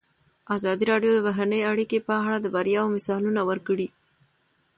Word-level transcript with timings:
ازادي 0.55 0.83
راډیو 0.91 1.11
د 1.15 1.19
بهرنۍ 1.27 1.61
اړیکې 1.71 1.99
په 2.07 2.13
اړه 2.25 2.37
د 2.41 2.47
بریاوو 2.55 2.93
مثالونه 2.95 3.41
ورکړي. 3.49 3.87